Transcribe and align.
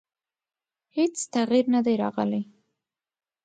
هېڅ 0.95 1.15
تغیر 1.33 1.65
نه 1.73 1.79
دی 1.85 1.93
راغلی. 2.03 2.41